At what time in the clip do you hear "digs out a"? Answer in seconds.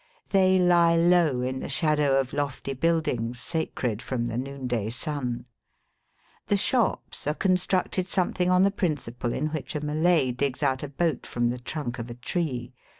10.31-10.87